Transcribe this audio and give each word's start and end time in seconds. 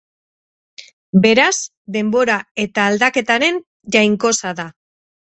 Beraz, 1.25 1.57
denbora 1.97 2.37
eta 2.63 2.85
aldaketaren 2.93 3.59
jainkosa 3.97 4.55
da. 4.61 4.67